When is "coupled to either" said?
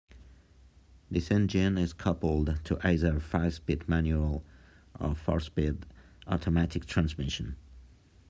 1.93-3.17